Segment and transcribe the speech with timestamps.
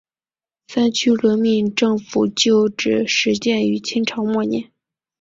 [0.67, 4.71] 三区革命政府旧址始建于清朝末年。